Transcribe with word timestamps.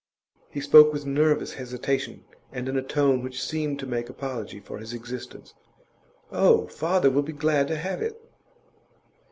He 0.49 0.61
spoke 0.61 0.91
with 0.91 1.05
nervous 1.05 1.53
hesitation, 1.53 2.25
and 2.51 2.67
in 2.67 2.75
a 2.75 2.81
tone 2.81 3.21
which 3.21 3.39
seemed 3.39 3.77
to 3.77 3.85
make 3.85 4.09
apology 4.09 4.59
for 4.59 4.79
his 4.79 4.95
existence. 4.95 5.53
'Oh, 6.31 6.65
father 6.65 7.11
will 7.11 7.21
be 7.21 7.33
very 7.33 7.41
glad 7.41 7.67
to 7.67 7.77
have 7.77 8.01
it. 8.01 8.19